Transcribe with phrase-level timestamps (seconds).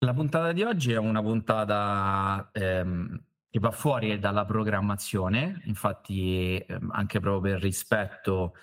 [0.00, 6.90] La puntata di oggi è una puntata ehm, che va fuori dalla programmazione, infatti ehm,
[6.92, 8.54] anche proprio per rispetto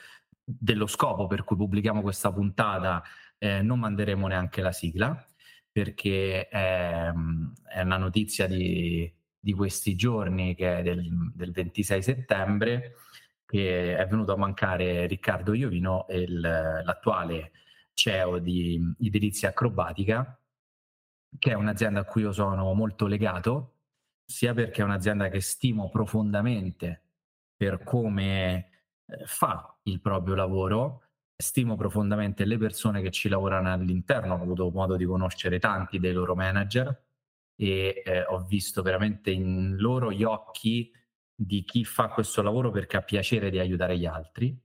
[0.42, 3.04] dello scopo per cui pubblichiamo questa puntata
[3.38, 5.26] eh, non manderemo neanche la sigla
[5.70, 12.93] perché è, è una notizia di, di, questi giorni che è del, del 26 settembre
[13.45, 17.52] che è venuto a mancare Riccardo Iovino, il, l'attuale
[17.93, 20.39] CEO di Edilizia Acrobatica
[21.39, 23.73] che è un'azienda a cui io sono molto legato,
[24.26, 27.03] sia perché è un'azienda che stimo profondamente
[27.55, 28.70] per come
[29.05, 31.03] eh, fa il proprio lavoro,
[31.35, 36.13] stimo profondamente le persone che ci lavorano all'interno, ho avuto modo di conoscere tanti dei
[36.13, 37.03] loro manager
[37.55, 40.91] e eh, ho visto veramente in loro gli occhi
[41.34, 44.57] di chi fa questo lavoro perché ha piacere di aiutare gli altri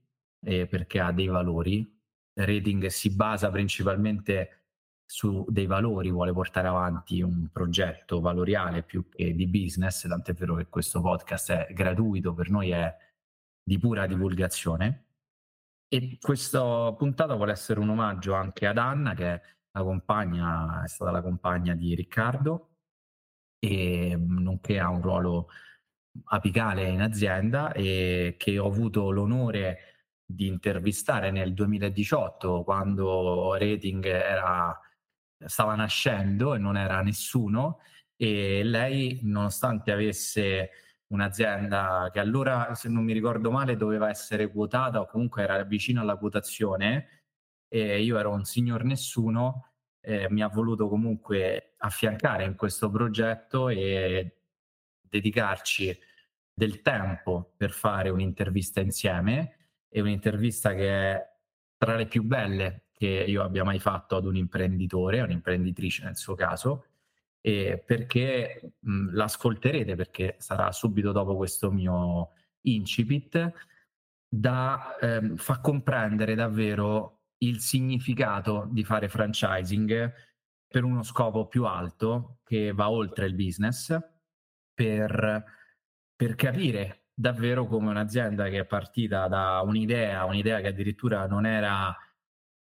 [0.43, 1.99] e perché ha dei valori.
[2.33, 4.60] Rating si basa principalmente
[5.11, 10.55] su dei valori, vuole portare avanti un progetto valoriale più che di business, tant'è vero
[10.55, 12.95] che questo podcast è gratuito, per noi è
[13.61, 15.07] di pura divulgazione.
[15.89, 20.87] E questa puntata vuole essere un omaggio anche ad Anna, che è, la compagna, è
[20.87, 22.69] stata la compagna di Riccardo,
[23.59, 25.49] e nonché ha un ruolo
[26.27, 29.77] apicale in azienda e che ho avuto l'onore
[30.25, 34.79] di intervistare nel 2018 quando Rating era
[35.45, 37.79] stava nascendo e non era nessuno
[38.15, 40.69] e lei nonostante avesse
[41.07, 46.01] un'azienda che allora se non mi ricordo male doveva essere quotata o comunque era vicino
[46.01, 47.23] alla quotazione
[47.67, 53.69] e io ero un signor nessuno eh, mi ha voluto comunque affiancare in questo progetto
[53.69, 54.37] e
[55.01, 55.97] dedicarci
[56.53, 61.29] del tempo per fare un'intervista insieme e un'intervista che è
[61.77, 66.35] tra le più belle che io abbia mai fatto ad un imprenditore, un'imprenditrice nel suo
[66.35, 66.85] caso,
[67.41, 73.53] e perché mh, l'ascolterete perché sarà subito dopo questo mio incipit,
[74.29, 80.13] da ehm, fa comprendere davvero il significato di fare franchising
[80.67, 83.97] per uno scopo più alto che va oltre il business,
[84.75, 85.43] per,
[86.15, 91.97] per capire davvero come un'azienda che è partita da un'idea, un'idea che addirittura non era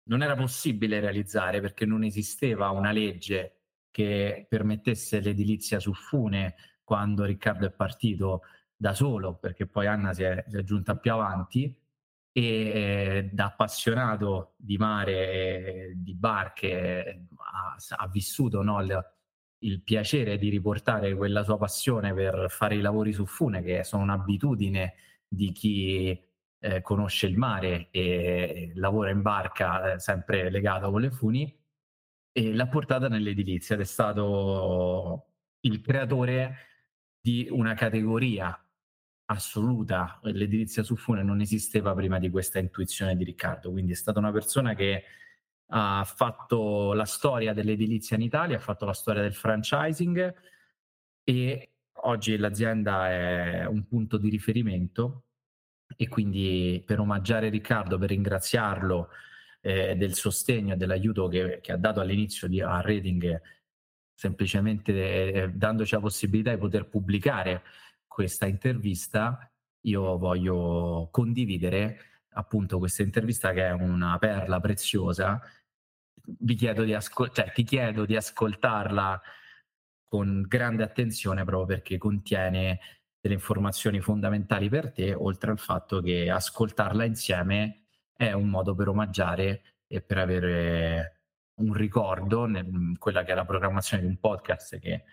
[0.05, 3.61] non era possibile realizzare perché non esisteva una legge
[3.91, 8.43] che permettesse l'edilizia su fune quando Riccardo è partito
[8.77, 11.75] da solo, perché poi Anna si è, si è giunta più avanti
[12.33, 19.15] e eh, da appassionato di mare e di barche ha, ha vissuto no, il,
[19.59, 24.03] il, piacere di riportare quella sua passione per fare i lavori su fune, che sono
[24.03, 24.95] un'abitudine
[25.29, 26.21] di chi
[26.65, 31.55] eh, conosce il mare e lavora in barca eh, sempre legato con le funi
[32.33, 35.27] e l'ha portata nell'edilizia ed è stato
[35.61, 36.57] il creatore
[37.21, 38.59] di una categoria
[39.27, 40.19] assoluta.
[40.23, 44.33] L'edilizia su fune non esisteva prima di questa intuizione di Riccardo, quindi è stata una
[44.33, 45.05] persona che
[45.69, 50.35] ha fatto la storia dell'edilizia in Italia, ha fatto la storia del franchising
[51.25, 55.24] e oggi l'azienda è un punto di riferimento
[55.97, 59.09] e quindi per omaggiare Riccardo, per ringraziarlo
[59.61, 63.41] eh, del sostegno e dell'aiuto che, che, ha dato all'inizio di, a Rating,
[64.15, 67.63] semplicemente eh, dandoci la possibilità di poter pubblicare
[68.07, 69.51] questa intervista,
[69.87, 71.99] io voglio condividere
[72.35, 75.41] appunto questa intervista che è una perla preziosa.
[76.23, 79.21] Vi chiedo di ascol- cioè, ti chiedo di ascoltarla
[80.05, 82.79] con grande attenzione proprio perché contiene
[83.25, 88.89] delle informazioni fondamentali per te, oltre al fatto che ascoltarla insieme è un modo per
[88.89, 91.23] omaggiare e per avere
[91.55, 95.05] un ricordo in quella che è la programmazione di un podcast che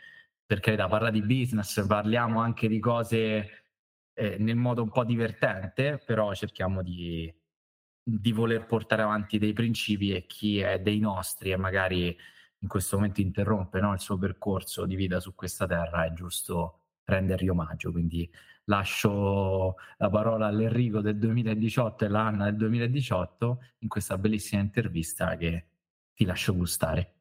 [0.46, 3.50] per carità parla di business, parliamo anche di cose
[4.14, 7.34] eh, nel modo un po' divertente, però cerchiamo di,
[8.04, 12.08] di voler portare avanti dei principi e chi è dei nostri e magari
[12.58, 16.81] in questo momento interrompe no, il suo percorso di vita su questa terra è giusto
[17.06, 17.92] rendergli omaggio.
[17.92, 18.30] Quindi
[18.66, 25.66] lascio la parola all'Enrico del 2018 e l'Anna del 2018 in questa bellissima intervista che
[26.14, 27.14] ti lascio gustare.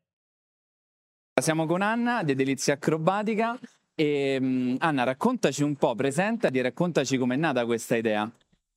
[1.41, 3.59] Siamo con Anna di Delizia Acrobatica
[3.95, 8.31] e um, Anna raccontaci un po', presentati, raccontaci com'è nata questa idea.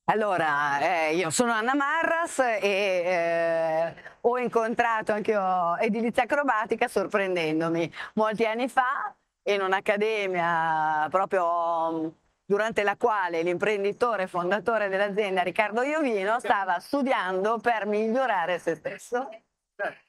[0.06, 7.90] Allora, eh, io sono Anna Marras e eh, ho incontrato anche io Edilizia Acrobatica sorprendendomi
[8.14, 12.14] molti anni fa in un'accademia proprio
[12.46, 19.28] durante la quale l'imprenditore fondatore dell'azienda Riccardo Iovino stava studiando per migliorare se stesso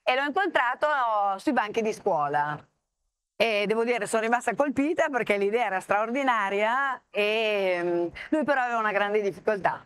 [0.04, 0.88] e l'ho incontrato
[1.38, 2.58] sui banchi di scuola.
[3.38, 8.80] E devo dire, sono rimasta colpita perché l'idea era straordinaria e mm, lui però aveva
[8.80, 9.86] una grande difficoltà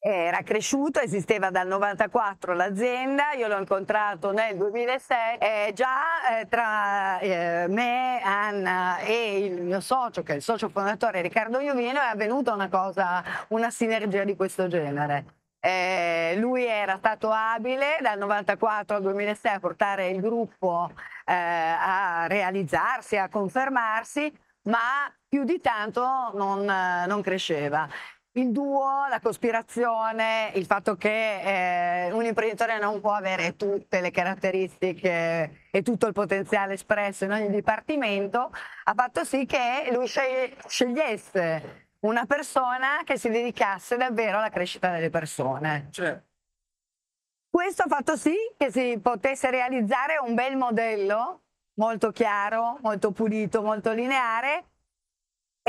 [0.00, 7.18] era cresciuto, esisteva dal 94 l'azienda, io l'ho incontrato nel 2006 e già eh, tra
[7.18, 12.06] eh, me, Anna e il mio socio, che è il socio fondatore Riccardo Iovino, è
[12.06, 15.24] avvenuta una cosa, una sinergia di questo genere.
[15.60, 20.92] Eh, lui era stato abile dal 94 al 2006 a portare il gruppo
[21.24, 24.32] eh, a realizzarsi, a confermarsi,
[24.68, 27.88] ma più di tanto non, non cresceva
[28.38, 34.10] il duo, la cospirazione, il fatto che eh, un imprenditore non può avere tutte le
[34.10, 38.50] caratteristiche e tutto il potenziale espresso in ogni dipartimento,
[38.84, 45.10] ha fatto sì che lui scegliesse una persona che si dedicasse davvero alla crescita delle
[45.10, 45.88] persone.
[45.90, 46.22] Cioè.
[47.50, 51.42] Questo ha fatto sì che si potesse realizzare un bel modello
[51.74, 54.64] molto chiaro, molto pulito, molto lineare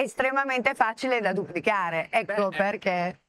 [0.02, 2.08] estremamente facile da duplicare.
[2.10, 2.56] Ecco Bene.
[2.56, 3.20] perché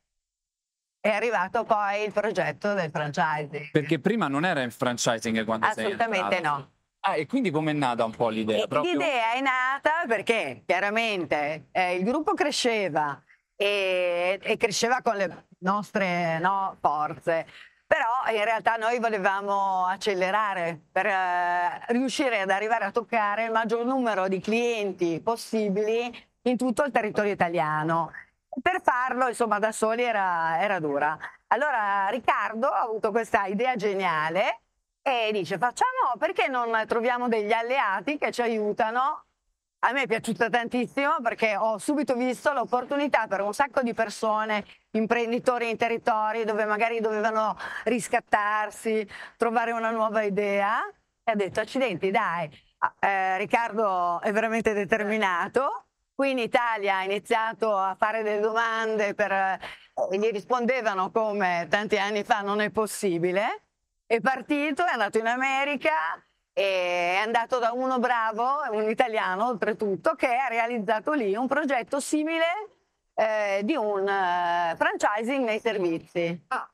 [1.00, 3.70] è arrivato poi il progetto del franchising.
[3.70, 6.70] Perché prima non era in franchising quando Assolutamente no.
[7.00, 8.66] Ah, e quindi com'è nata un po' l'idea?
[8.66, 8.92] Proprio...
[8.92, 13.22] L'idea è nata perché chiaramente eh, il gruppo cresceva
[13.56, 17.46] e, e, cresceva con le nostre no, forze,
[17.86, 23.86] però in realtà noi volevamo accelerare per eh, riuscire ad arrivare a toccare il maggior
[23.86, 28.12] numero di clienti possibili in tutto il territorio italiano.
[28.62, 31.16] Per farlo, insomma, da soli era, era dura.
[31.48, 34.62] Allora Riccardo ha avuto questa idea geniale
[35.02, 39.24] e dice facciamo, perché non troviamo degli alleati che ci aiutano?
[39.82, 44.64] A me è piaciuta tantissimo perché ho subito visto l'opportunità per un sacco di persone,
[44.90, 49.08] imprenditori in territori dove magari dovevano riscattarsi,
[49.38, 50.86] trovare una nuova idea
[51.24, 52.50] e ha detto accidenti dai,
[52.98, 55.86] eh, Riccardo è veramente determinato
[56.20, 59.58] Qui in Italia ha iniziato a fare delle domande per, e
[59.94, 63.62] eh, gli rispondevano come tanti anni fa non è possibile.
[64.04, 66.22] È partito, è andato in America
[66.52, 72.68] è andato da uno bravo, un italiano oltretutto, che ha realizzato lì un progetto simile
[73.14, 76.44] eh, di un uh, franchising nei servizi.
[76.48, 76.70] Ah.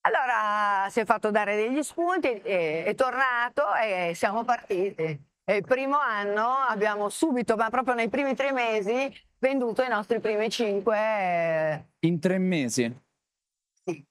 [0.00, 5.31] Allora si è fatto dare degli spunti, è, è tornato e siamo partiti.
[5.44, 10.48] Il primo anno abbiamo subito, ma proprio nei primi tre mesi, venduto i nostri primi
[10.48, 10.96] cinque.
[10.96, 12.84] Eh, In tre mesi?
[13.84, 14.04] Sì.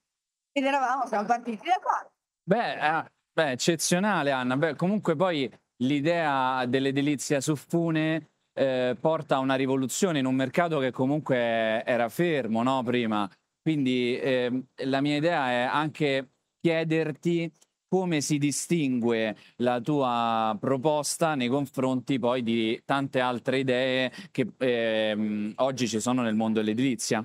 [0.52, 2.06] Ed eravamo, siamo partiti da qua.
[2.44, 4.58] Beh, eh, beh eccezionale Anna.
[4.58, 5.50] Beh, comunque poi
[5.82, 12.10] l'idea dell'edilizia su Fune eh, porta a una rivoluzione in un mercato che comunque era
[12.10, 13.28] fermo no, prima.
[13.62, 17.50] Quindi eh, la mia idea è anche chiederti
[17.92, 25.52] come si distingue la tua proposta nei confronti poi di tante altre idee che ehm,
[25.56, 27.22] oggi ci sono nel mondo dell'edilizia?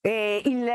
[0.00, 0.66] Eh, il,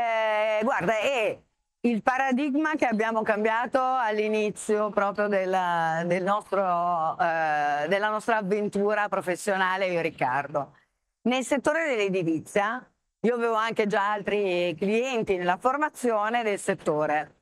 [0.62, 1.36] guarda, è
[1.80, 9.88] il paradigma che abbiamo cambiato all'inizio proprio della, del nostro, eh, della nostra avventura professionale
[9.88, 10.76] io e Riccardo.
[11.22, 17.35] Nel settore dell'edilizia io avevo anche già altri clienti nella formazione del settore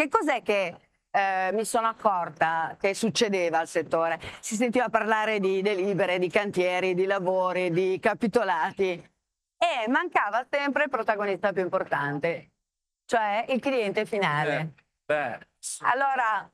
[0.00, 0.76] che cos'è che
[1.10, 4.18] eh, mi sono accorta che succedeva al settore?
[4.40, 10.88] Si sentiva parlare di delibere, di cantieri, di lavori, di capitolati e mancava sempre il
[10.88, 12.52] protagonista più importante,
[13.04, 14.72] cioè il cliente finale.
[15.04, 15.46] Beh, beh.
[15.80, 16.50] Allora,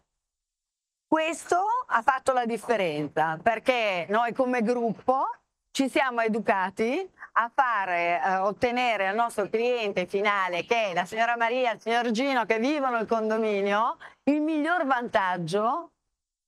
[1.06, 5.24] questo ha fatto la differenza perché noi come gruppo
[5.70, 11.36] ci siamo educati a fare eh, ottenere al nostro cliente finale, che è la signora
[11.36, 15.90] Maria e il signor Gino che vivono il condominio, il miglior vantaggio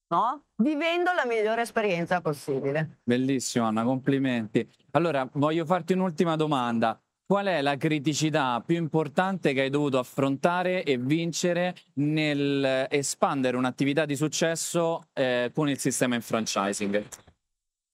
[0.08, 0.44] no?
[0.56, 3.00] vivendo la migliore esperienza possibile.
[3.02, 4.66] Bellissimo Anna, complimenti.
[4.92, 6.98] Allora, voglio farti un'ultima domanda.
[7.26, 14.06] Qual è la criticità più importante che hai dovuto affrontare e vincere nel espandere un'attività
[14.06, 17.06] di successo eh, con il sistema in franchising?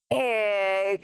[0.07, 1.01] Eh,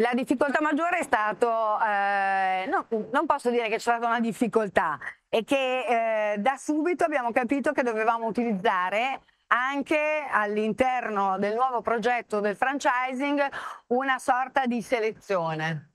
[0.00, 4.98] la difficoltà maggiore è stato, eh, no, non posso dire che c'è stata una difficoltà,
[5.28, 12.40] è che eh, da subito abbiamo capito che dovevamo utilizzare anche all'interno del nuovo progetto
[12.40, 13.46] del franchising
[13.88, 15.89] una sorta di selezione.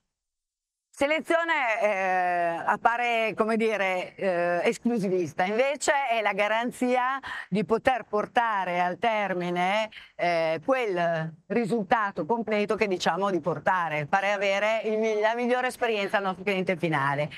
[0.98, 8.96] Selezione eh, appare, come dire, eh, esclusivista, invece è la garanzia di poter portare al
[8.96, 16.16] termine eh, quel risultato completo che diciamo di portare, fare avere il, la migliore esperienza
[16.16, 17.28] al nostro cliente finale.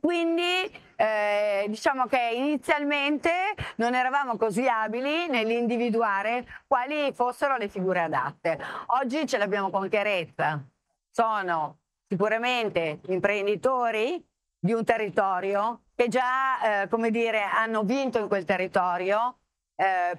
[0.00, 3.30] Quindi eh, diciamo che inizialmente
[3.76, 8.58] non eravamo così abili nell'individuare quali fossero le figure adatte.
[9.02, 10.64] Oggi ce l'abbiamo con chiarezza.
[11.10, 11.81] Sono
[12.12, 14.22] sicuramente imprenditori
[14.58, 19.38] di un territorio che già, eh, come dire, hanno vinto in quel territorio,
[19.74, 20.18] eh,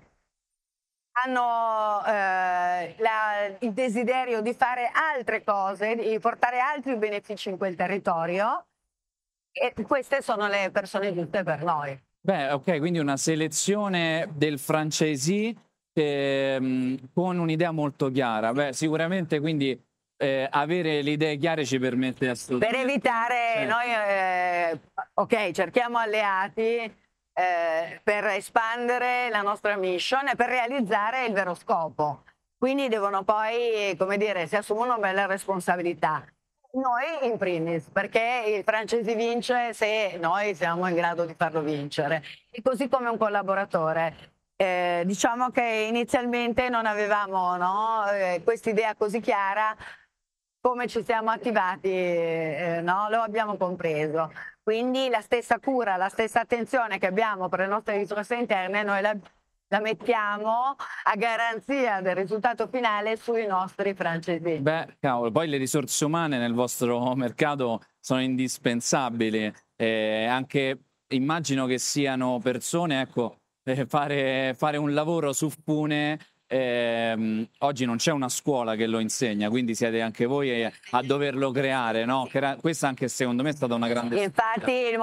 [1.24, 7.76] hanno eh, la, il desiderio di fare altre cose, di portare altri benefici in quel
[7.76, 8.66] territorio
[9.52, 12.02] e queste sono le persone giuste per noi.
[12.22, 15.56] Beh, ok, quindi una selezione del francesi
[15.94, 18.52] eh, con un'idea molto chiara.
[18.52, 19.80] Beh, sicuramente quindi
[20.24, 22.78] eh, avere le idee chiare ci permette assolutamente...
[22.78, 23.66] Per evitare, sì.
[23.66, 24.80] noi, eh,
[25.16, 26.78] ok, cerchiamo alleati
[27.34, 32.24] eh, per espandere la nostra mission e per realizzare il vero scopo.
[32.58, 36.26] Quindi devono poi, come dire, si assumono bella responsabilità.
[36.72, 42.24] Noi in primis, perché il francese vince se noi siamo in grado di farlo vincere,
[42.50, 44.32] e così come un collaboratore.
[44.56, 49.76] Eh, diciamo che inizialmente non avevamo no, eh, questa idea così chiara,
[50.66, 54.32] come ci siamo attivati, eh, no, lo abbiamo compreso.
[54.64, 59.02] Quindi la stessa cura, la stessa attenzione che abbiamo per le nostre risorse interne, noi
[59.02, 59.14] la,
[59.68, 64.60] la mettiamo a garanzia del risultato finale sui nostri francesi.
[64.60, 70.80] Beh, cavolo, poi le risorse umane nel vostro mercato sono indispensabili, eh, anche
[71.10, 76.18] immagino che siano persone, ecco, eh, fare, fare un lavoro su Fune
[76.54, 81.50] eh, oggi non c'è una scuola che lo insegna, quindi siete anche voi a doverlo
[81.50, 82.30] creare, no?
[82.62, 84.94] Questa anche secondo me è stata una grande Infatti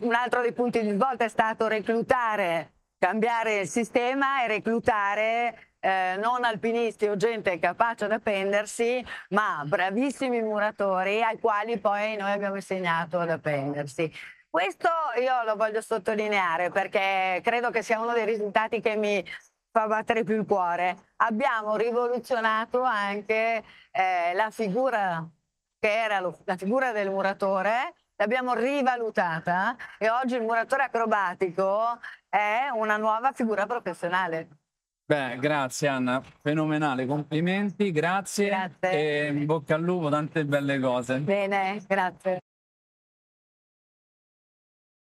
[0.00, 6.16] un altro dei punti di svolta è stato reclutare, cambiare il sistema e reclutare eh,
[6.20, 12.56] non alpinisti o gente capace ad appendersi, ma bravissimi muratori ai quali poi noi abbiamo
[12.56, 14.12] insegnato ad appendersi.
[14.50, 14.88] Questo
[15.20, 19.24] io lo voglio sottolineare perché credo che sia uno dei risultati che mi
[19.70, 20.96] fa battere più il cuore.
[21.16, 25.28] Abbiamo rivoluzionato anche eh, la figura
[25.78, 31.98] che era lo, la figura del muratore, l'abbiamo rivalutata e oggi il muratore acrobatico
[32.28, 34.48] è una nuova figura professionale.
[35.10, 38.90] Beh, grazie Anna, fenomenale, complimenti, grazie, grazie.
[38.90, 41.18] e in bocca al lupo, tante belle cose.
[41.18, 42.38] Bene, grazie.